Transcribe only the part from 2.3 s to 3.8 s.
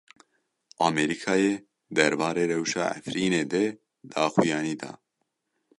rewşa Efrînê de